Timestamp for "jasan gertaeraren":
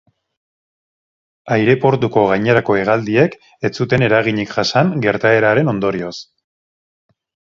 4.57-5.71